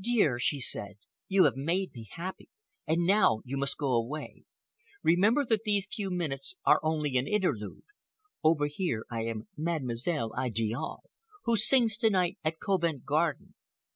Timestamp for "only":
6.84-7.16